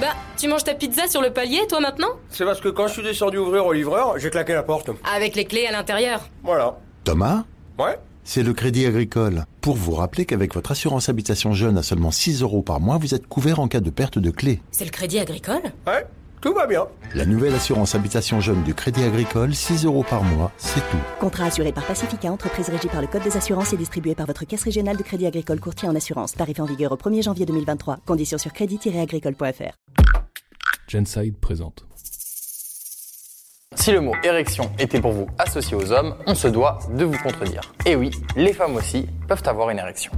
[0.00, 2.94] Bah, tu manges ta pizza sur le palier, toi maintenant C'est parce que quand je
[2.94, 4.90] suis descendu ouvrir au livreur, j'ai claqué la porte.
[5.14, 6.22] Avec les clés à l'intérieur.
[6.42, 6.78] Voilà.
[7.04, 7.44] Thomas
[7.78, 9.44] Ouais C'est le Crédit Agricole.
[9.60, 13.14] Pour vous rappeler qu'avec votre assurance habitation jeune à seulement 6 euros par mois, vous
[13.14, 14.62] êtes couvert en cas de perte de clé.
[14.70, 16.06] C'est le crédit agricole Ouais,
[16.40, 16.86] tout va bien.
[17.14, 20.98] La nouvelle assurance habitation jeune du Crédit Agricole, 6 euros par mois, c'est tout.
[21.18, 24.44] Contrat assuré par Pacifica, entreprise régie par le Code des assurances et distribué par votre
[24.44, 26.32] caisse régionale de crédit agricole courtier en assurance.
[26.32, 27.98] Tarif en vigueur au 1er janvier 2023.
[28.06, 29.74] Conditions sur crédit-agricole.fr.
[30.88, 31.84] Genside présente.
[33.76, 37.18] Si le mot érection était pour vous associé aux hommes, on se doit de vous
[37.18, 37.72] contredire.
[37.86, 40.12] Et oui, les femmes aussi peuvent avoir une érection.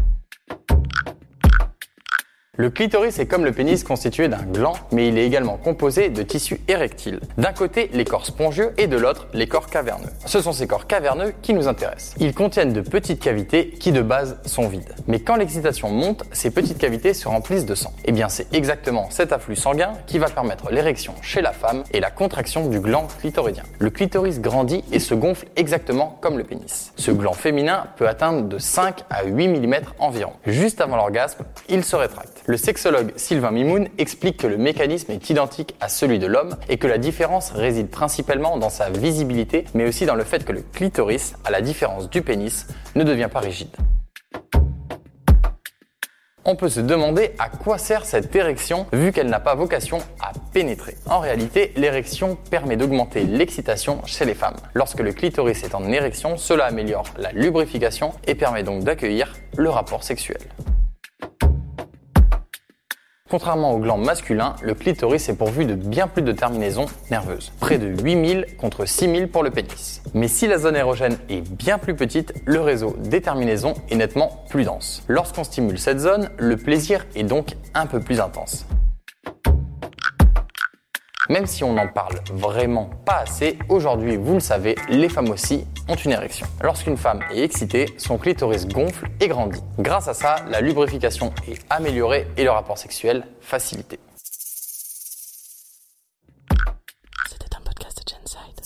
[2.63, 6.23] Le clitoris est comme le pénis constitué d'un gland, mais il est également composé de
[6.23, 7.19] tissus érectiles.
[7.37, 10.11] D'un côté, les corps spongieux et de l'autre, les corps caverneux.
[10.27, 12.15] Ce sont ces corps caverneux qui nous intéressent.
[12.21, 14.95] Ils contiennent de petites cavités qui de base sont vides.
[15.09, 17.93] Mais quand l'excitation monte, ces petites cavités se remplissent de sang.
[18.05, 21.99] Et bien c'est exactement cet afflux sanguin qui va permettre l'érection chez la femme et
[21.99, 23.65] la contraction du gland clitoridien.
[23.81, 26.93] Le clitoris grandit et se gonfle exactement comme le pénis.
[26.95, 30.35] Ce gland féminin peut atteindre de 5 à 8 mm environ.
[30.47, 32.45] Juste avant l'orgasme, il se rétracte.
[32.53, 36.77] Le sexologue Sylvain Mimoun explique que le mécanisme est identique à celui de l'homme et
[36.77, 40.61] que la différence réside principalement dans sa visibilité, mais aussi dans le fait que le
[40.61, 43.75] clitoris, à la différence du pénis, ne devient pas rigide.
[46.45, 50.33] On peut se demander à quoi sert cette érection vu qu'elle n'a pas vocation à
[50.53, 50.97] pénétrer.
[51.07, 54.57] En réalité, l'érection permet d'augmenter l'excitation chez les femmes.
[54.75, 59.71] Lorsque le clitoris est en érection, cela améliore la lubrification et permet donc d'accueillir le
[59.71, 60.37] rapport sexuel.
[63.33, 67.79] Contrairement au gland masculin, le clitoris est pourvu de bien plus de terminaisons nerveuses, près
[67.79, 70.03] de 8000 contre 6000 pour le pénis.
[70.13, 74.45] Mais si la zone érogène est bien plus petite, le réseau des terminaisons est nettement
[74.51, 75.03] plus dense.
[75.09, 78.67] Lorsqu'on stimule cette zone, le plaisir est donc un peu plus intense.
[81.33, 85.65] Même si on n'en parle vraiment pas assez, aujourd'hui, vous le savez, les femmes aussi
[85.89, 86.47] ont une érection.
[86.63, 89.63] Lorsqu'une femme est excitée, son clitoris gonfle et grandit.
[89.79, 93.99] Grâce à ça, la lubrification est améliorée et le rapport sexuel facilité.
[97.31, 98.61] C'était un podcast de Genside.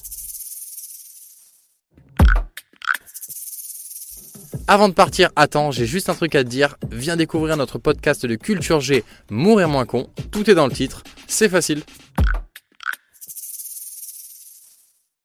[4.66, 6.76] Avant de partir, attends, j'ai juste un truc à te dire.
[6.90, 10.08] Viens découvrir notre podcast de Culture G, Mourir moins con.
[10.32, 11.04] Tout est dans le titre.
[11.28, 11.84] C'est facile.